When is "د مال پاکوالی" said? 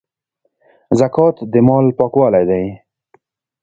1.51-2.43